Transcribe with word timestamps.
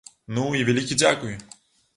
Ну, 0.37 0.45
і 0.61 0.65
вялікі 0.69 0.99
дзякуй! 1.03 1.39